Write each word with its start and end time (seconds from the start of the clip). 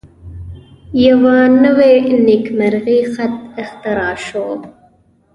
یوه 1.05 1.37
نوی 1.63 1.95
نیمګړی 2.25 2.99
خط 3.13 3.35
اختراع 3.61 4.13
شو. 4.25 4.47